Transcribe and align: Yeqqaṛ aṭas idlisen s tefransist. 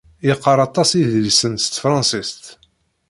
Yeqqaṛ 0.27 0.59
aṭas 0.67 0.89
idlisen 1.01 1.53
s 1.57 1.65
tefransist. 1.67 2.43